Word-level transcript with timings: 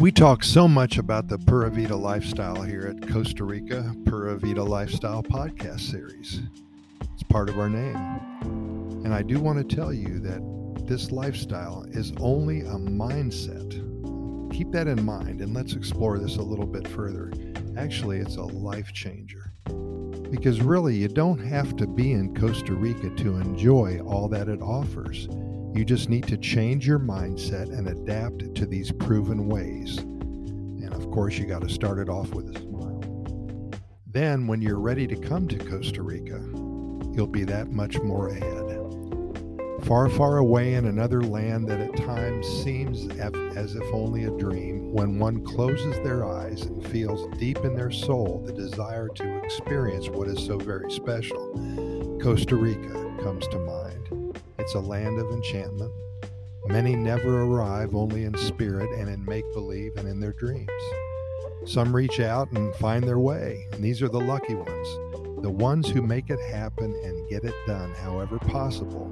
We 0.00 0.10
talk 0.10 0.42
so 0.42 0.66
much 0.66 0.96
about 0.96 1.28
the 1.28 1.36
Pura 1.36 1.68
Vida 1.70 1.94
lifestyle 1.94 2.62
here 2.62 2.86
at 2.86 3.06
Costa 3.06 3.44
Rica 3.44 3.94
Pura 4.06 4.34
Vida 4.38 4.64
Lifestyle 4.64 5.22
podcast 5.22 5.80
series. 5.80 6.40
It's 7.12 7.22
part 7.24 7.50
of 7.50 7.58
our 7.58 7.68
name. 7.68 7.96
And 9.04 9.12
I 9.12 9.20
do 9.20 9.38
want 9.38 9.58
to 9.58 9.76
tell 9.76 9.92
you 9.92 10.18
that 10.20 10.86
this 10.86 11.10
lifestyle 11.12 11.84
is 11.90 12.14
only 12.18 12.60
a 12.60 12.76
mindset. 12.76 13.70
Keep 14.50 14.72
that 14.72 14.88
in 14.88 15.04
mind 15.04 15.42
and 15.42 15.52
let's 15.52 15.74
explore 15.74 16.18
this 16.18 16.38
a 16.38 16.42
little 16.42 16.66
bit 16.66 16.88
further. 16.88 17.30
Actually, 17.76 18.20
it's 18.20 18.36
a 18.36 18.42
life 18.42 18.94
changer. 18.94 19.52
Because 20.30 20.62
really, 20.62 20.96
you 20.96 21.08
don't 21.08 21.46
have 21.46 21.76
to 21.76 21.86
be 21.86 22.12
in 22.12 22.34
Costa 22.34 22.72
Rica 22.72 23.10
to 23.16 23.36
enjoy 23.36 24.00
all 24.00 24.28
that 24.28 24.48
it 24.48 24.62
offers. 24.62 25.28
You 25.72 25.84
just 25.84 26.08
need 26.08 26.26
to 26.28 26.36
change 26.36 26.86
your 26.86 26.98
mindset 26.98 27.76
and 27.76 27.88
adapt 27.88 28.54
to 28.56 28.66
these 28.66 28.90
proven 28.90 29.46
ways. 29.46 29.98
And 29.98 30.92
of 30.92 31.10
course, 31.10 31.38
you 31.38 31.46
got 31.46 31.62
to 31.62 31.68
start 31.68 31.98
it 31.98 32.08
off 32.08 32.34
with 32.34 32.54
a 32.54 32.58
smile. 32.58 33.70
Then, 34.06 34.48
when 34.48 34.60
you're 34.60 34.80
ready 34.80 35.06
to 35.06 35.16
come 35.16 35.46
to 35.46 35.56
Costa 35.56 36.02
Rica, 36.02 36.40
you'll 37.12 37.28
be 37.28 37.44
that 37.44 37.70
much 37.70 38.00
more 38.00 38.28
ahead. 38.28 38.70
Far, 39.84 40.08
far 40.10 40.38
away 40.38 40.74
in 40.74 40.86
another 40.86 41.22
land 41.22 41.68
that 41.68 41.80
at 41.80 41.96
times 41.96 42.46
seems 42.62 43.08
as 43.56 43.74
if 43.76 43.84
only 43.92 44.24
a 44.24 44.30
dream, 44.30 44.92
when 44.92 45.18
one 45.18 45.44
closes 45.44 45.96
their 46.00 46.24
eyes 46.24 46.62
and 46.62 46.86
feels 46.88 47.26
deep 47.38 47.58
in 47.58 47.74
their 47.74 47.90
soul 47.90 48.42
the 48.44 48.52
desire 48.52 49.08
to 49.08 49.38
experience 49.38 50.08
what 50.08 50.28
is 50.28 50.44
so 50.44 50.58
very 50.58 50.90
special, 50.92 52.18
Costa 52.20 52.56
Rica 52.56 53.16
comes 53.22 53.46
to 53.48 53.58
mind. 53.60 54.19
It's 54.60 54.74
a 54.74 54.80
land 54.80 55.18
of 55.18 55.30
enchantment. 55.32 55.92
Many 56.66 56.94
never 56.94 57.42
arrive 57.42 57.94
only 57.94 58.24
in 58.24 58.36
spirit 58.36 58.90
and 58.98 59.08
in 59.08 59.24
make 59.24 59.50
believe 59.52 59.96
and 59.96 60.06
in 60.06 60.20
their 60.20 60.34
dreams. 60.34 60.68
Some 61.64 61.96
reach 61.96 62.20
out 62.20 62.52
and 62.52 62.74
find 62.76 63.02
their 63.02 63.18
way, 63.18 63.66
and 63.72 63.82
these 63.82 64.02
are 64.02 64.08
the 64.08 64.20
lucky 64.20 64.54
ones, 64.54 64.88
the 65.42 65.50
ones 65.50 65.88
who 65.88 66.02
make 66.02 66.30
it 66.30 66.40
happen 66.40 66.94
and 67.04 67.28
get 67.28 67.44
it 67.44 67.54
done 67.66 67.92
however 67.94 68.38
possible 68.38 69.10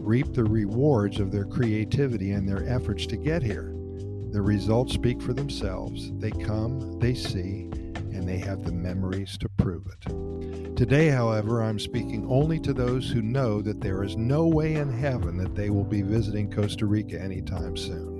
reap 0.00 0.32
the 0.32 0.44
rewards 0.44 1.20
of 1.20 1.30
their 1.30 1.44
creativity 1.44 2.32
and 2.32 2.48
their 2.48 2.66
efforts 2.68 3.06
to 3.06 3.16
get 3.16 3.42
here. 3.42 3.74
The 4.32 4.42
results 4.42 4.94
speak 4.94 5.20
for 5.20 5.32
themselves. 5.32 6.10
They 6.18 6.30
come, 6.30 6.98
they 6.98 7.14
see, 7.14 7.70
and 8.14 8.28
they 8.28 8.38
have 8.38 8.64
the 8.64 8.72
memories 8.72 9.36
to 9.38 9.48
prove 9.48 9.86
it. 9.86 10.76
Today, 10.76 11.08
however, 11.08 11.62
I'm 11.62 11.78
speaking 11.78 12.26
only 12.30 12.58
to 12.60 12.72
those 12.72 13.10
who 13.10 13.22
know 13.22 13.60
that 13.62 13.80
there 13.80 14.02
is 14.02 14.16
no 14.16 14.46
way 14.46 14.74
in 14.74 14.90
heaven 14.90 15.36
that 15.38 15.54
they 15.54 15.70
will 15.70 15.84
be 15.84 16.02
visiting 16.02 16.50
Costa 16.50 16.86
Rica 16.86 17.20
anytime 17.20 17.76
soon. 17.76 18.19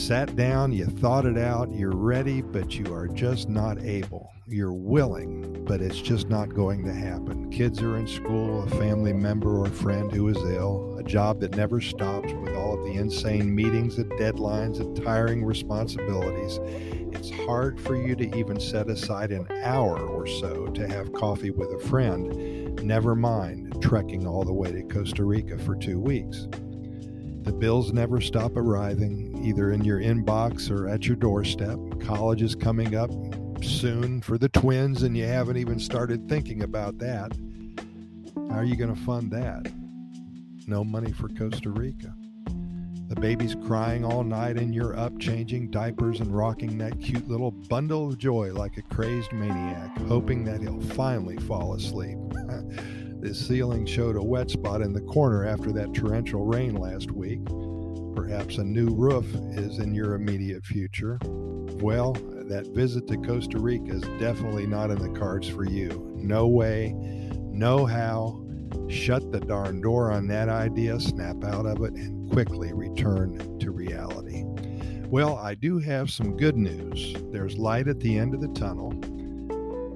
Sat 0.00 0.34
down, 0.34 0.72
you 0.72 0.86
thought 0.86 1.26
it 1.26 1.36
out, 1.36 1.70
you're 1.70 1.94
ready, 1.94 2.40
but 2.40 2.74
you 2.74 2.92
are 2.92 3.06
just 3.06 3.50
not 3.50 3.78
able. 3.82 4.32
You're 4.48 4.72
willing, 4.72 5.62
but 5.66 5.82
it's 5.82 6.00
just 6.00 6.30
not 6.30 6.54
going 6.54 6.82
to 6.86 6.92
happen. 6.92 7.50
Kids 7.50 7.82
are 7.82 7.98
in 7.98 8.06
school, 8.06 8.62
a 8.62 8.70
family 8.70 9.12
member 9.12 9.60
or 9.60 9.66
friend 9.66 10.10
who 10.10 10.28
is 10.28 10.38
ill, 10.38 10.96
a 10.98 11.02
job 11.02 11.38
that 11.40 11.54
never 11.54 11.82
stops 11.82 12.32
with 12.32 12.56
all 12.56 12.78
of 12.78 12.84
the 12.84 12.98
insane 12.98 13.54
meetings 13.54 13.98
and 13.98 14.10
deadlines 14.12 14.80
and 14.80 14.96
tiring 15.04 15.44
responsibilities. 15.44 16.58
It's 17.12 17.30
hard 17.44 17.78
for 17.78 17.94
you 17.94 18.16
to 18.16 18.36
even 18.36 18.58
set 18.58 18.88
aside 18.88 19.30
an 19.30 19.46
hour 19.62 19.98
or 19.98 20.26
so 20.26 20.68
to 20.68 20.88
have 20.88 21.12
coffee 21.12 21.50
with 21.50 21.70
a 21.74 21.86
friend, 21.88 22.82
never 22.82 23.14
mind 23.14 23.76
trekking 23.82 24.26
all 24.26 24.44
the 24.44 24.52
way 24.52 24.72
to 24.72 24.82
Costa 24.82 25.24
Rica 25.24 25.58
for 25.58 25.76
two 25.76 26.00
weeks. 26.00 26.48
The 27.42 27.52
bills 27.52 27.92
never 27.92 28.20
stop 28.20 28.56
arriving, 28.56 29.42
either 29.44 29.72
in 29.72 29.82
your 29.82 29.98
inbox 29.98 30.70
or 30.70 30.88
at 30.88 31.06
your 31.06 31.16
doorstep. 31.16 31.78
College 32.00 32.42
is 32.42 32.54
coming 32.54 32.94
up 32.94 33.10
soon 33.64 34.20
for 34.20 34.36
the 34.36 34.48
twins, 34.50 35.02
and 35.02 35.16
you 35.16 35.24
haven't 35.24 35.56
even 35.56 35.78
started 35.78 36.28
thinking 36.28 36.62
about 36.62 36.98
that. 36.98 37.32
How 38.50 38.56
are 38.56 38.64
you 38.64 38.76
going 38.76 38.94
to 38.94 39.00
fund 39.02 39.30
that? 39.32 39.72
No 40.66 40.84
money 40.84 41.12
for 41.12 41.28
Costa 41.28 41.70
Rica. 41.70 42.14
The 43.08 43.20
baby's 43.20 43.56
crying 43.66 44.04
all 44.04 44.22
night, 44.22 44.56
and 44.56 44.74
you're 44.74 44.96
up 44.96 45.18
changing 45.18 45.70
diapers 45.70 46.20
and 46.20 46.36
rocking 46.36 46.78
that 46.78 47.00
cute 47.00 47.26
little 47.26 47.50
bundle 47.50 48.08
of 48.08 48.18
joy 48.18 48.52
like 48.52 48.76
a 48.76 48.82
crazed 48.82 49.32
maniac, 49.32 49.96
hoping 50.06 50.44
that 50.44 50.60
he'll 50.60 50.80
finally 50.80 51.36
fall 51.38 51.74
asleep. 51.74 52.18
The 53.20 53.34
ceiling 53.34 53.84
showed 53.84 54.16
a 54.16 54.22
wet 54.22 54.50
spot 54.50 54.80
in 54.80 54.94
the 54.94 55.02
corner 55.02 55.44
after 55.44 55.72
that 55.72 55.92
torrential 55.92 56.46
rain 56.46 56.74
last 56.74 57.10
week. 57.10 57.44
Perhaps 58.16 58.56
a 58.56 58.64
new 58.64 58.88
roof 58.88 59.26
is 59.52 59.78
in 59.78 59.94
your 59.94 60.14
immediate 60.14 60.64
future. 60.64 61.18
Well, 61.22 62.14
that 62.14 62.68
visit 62.74 63.06
to 63.08 63.18
Costa 63.18 63.58
Rica 63.58 63.92
is 63.92 64.02
definitely 64.18 64.66
not 64.66 64.90
in 64.90 64.98
the 64.98 65.18
cards 65.18 65.46
for 65.48 65.64
you. 65.64 66.10
No 66.16 66.48
way, 66.48 66.94
no 66.94 67.84
how. 67.84 68.42
Shut 68.88 69.30
the 69.30 69.40
darn 69.40 69.82
door 69.82 70.10
on 70.10 70.26
that 70.28 70.48
idea, 70.48 70.98
snap 70.98 71.44
out 71.44 71.66
of 71.66 71.82
it, 71.84 71.92
and 71.92 72.30
quickly 72.32 72.72
return 72.72 73.58
to 73.58 73.70
reality. 73.70 74.44
Well, 75.06 75.36
I 75.36 75.54
do 75.54 75.78
have 75.78 76.10
some 76.10 76.36
good 76.36 76.56
news. 76.56 77.14
There's 77.30 77.58
light 77.58 77.86
at 77.86 78.00
the 78.00 78.16
end 78.16 78.32
of 78.32 78.40
the 78.40 78.48
tunnel. 78.48 78.92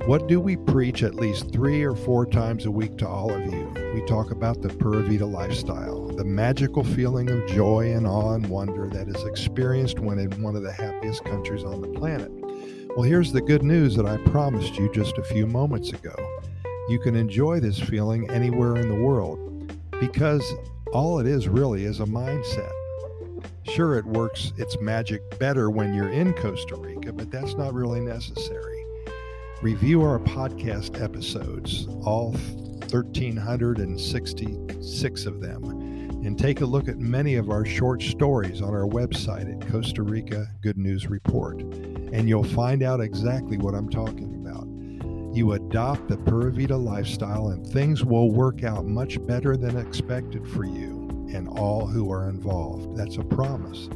What 0.06 0.26
do 0.26 0.38
we 0.38 0.56
preach 0.56 1.02
at 1.02 1.14
least 1.14 1.50
three 1.50 1.82
or 1.82 1.94
four 1.94 2.26
times 2.26 2.66
a 2.66 2.70
week 2.70 2.98
to 2.98 3.08
all 3.08 3.32
of 3.32 3.42
you? 3.50 3.72
We 3.94 4.04
talk 4.04 4.32
about 4.32 4.60
the 4.60 4.68
Pura 4.68 5.02
Vida 5.02 5.24
lifestyle, 5.24 6.08
the 6.08 6.26
magical 6.26 6.84
feeling 6.84 7.30
of 7.30 7.46
joy 7.46 7.90
and 7.94 8.06
awe 8.06 8.34
and 8.34 8.46
wonder 8.46 8.86
that 8.90 9.08
is 9.08 9.24
experienced 9.24 10.00
when 10.00 10.18
in 10.18 10.42
one 10.42 10.56
of 10.56 10.62
the 10.62 10.70
happiest 10.70 11.24
countries 11.24 11.64
on 11.64 11.80
the 11.80 11.88
planet. 11.88 12.30
Well, 12.94 13.04
here's 13.04 13.32
the 13.32 13.40
good 13.40 13.62
news 13.62 13.96
that 13.96 14.04
I 14.04 14.18
promised 14.26 14.76
you 14.76 14.92
just 14.92 15.16
a 15.16 15.24
few 15.24 15.46
moments 15.46 15.88
ago. 15.94 16.14
You 16.90 16.98
can 16.98 17.16
enjoy 17.16 17.60
this 17.60 17.80
feeling 17.80 18.28
anywhere 18.28 18.76
in 18.76 18.90
the 18.90 19.02
world 19.02 19.72
because 20.00 20.44
all 20.92 21.18
it 21.18 21.26
is 21.26 21.48
really 21.48 21.86
is 21.86 22.00
a 22.00 22.04
mindset. 22.04 22.72
Sure, 23.62 23.96
it 23.96 24.04
works 24.04 24.52
its 24.58 24.78
magic 24.82 25.22
better 25.38 25.70
when 25.70 25.94
you're 25.94 26.12
in 26.12 26.34
Costa 26.34 26.76
Rica, 26.76 27.10
but 27.10 27.30
that's 27.30 27.54
not 27.54 27.72
really 27.72 28.00
necessary 28.00 28.73
review 29.64 30.02
our 30.02 30.18
podcast 30.18 31.02
episodes, 31.02 31.86
all 32.04 32.32
1,366 32.90 35.24
of 35.24 35.40
them, 35.40 35.64
and 36.22 36.38
take 36.38 36.60
a 36.60 36.66
look 36.66 36.86
at 36.86 36.98
many 36.98 37.36
of 37.36 37.48
our 37.48 37.64
short 37.64 38.02
stories 38.02 38.60
on 38.60 38.74
our 38.74 38.86
website 38.86 39.50
at 39.50 39.66
Costa 39.70 40.02
Rica 40.02 40.46
Good 40.60 40.76
News 40.76 41.06
Report, 41.06 41.62
and 41.62 42.28
you'll 42.28 42.44
find 42.44 42.82
out 42.82 43.00
exactly 43.00 43.56
what 43.56 43.74
I'm 43.74 43.88
talking 43.88 44.34
about. 44.34 44.66
You 45.34 45.52
adopt 45.52 46.08
the 46.08 46.18
Pura 46.18 46.52
Vida 46.52 46.76
lifestyle, 46.76 47.48
and 47.48 47.66
things 47.66 48.04
will 48.04 48.30
work 48.30 48.64
out 48.64 48.84
much 48.84 49.16
better 49.26 49.56
than 49.56 49.78
expected 49.78 50.46
for 50.46 50.66
you 50.66 51.08
and 51.32 51.48
all 51.48 51.86
who 51.86 52.12
are 52.12 52.28
involved. 52.28 52.98
That's 52.98 53.16
a 53.16 53.24
promise. 53.24 53.88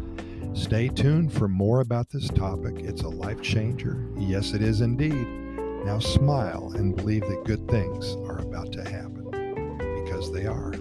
Stay 0.54 0.88
tuned 0.88 1.30
for 1.30 1.46
more 1.46 1.82
about 1.82 2.08
this 2.08 2.30
topic. 2.30 2.76
It's 2.78 3.02
a 3.02 3.08
life 3.08 3.42
changer. 3.42 4.08
Yes, 4.16 4.54
it 4.54 4.62
is 4.62 4.80
indeed. 4.80 5.47
Now 5.84 5.98
smile 5.98 6.72
and 6.74 6.94
believe 6.94 7.22
that 7.22 7.44
good 7.44 7.66
things 7.68 8.14
are 8.28 8.38
about 8.38 8.72
to 8.72 8.82
happen 8.88 9.24
because 10.04 10.32
they 10.32 10.46
are. 10.46 10.72